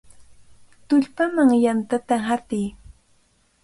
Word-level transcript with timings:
¡Tullpaman 0.87 1.49
yantata 1.63 2.15
hatiy! 2.27 2.65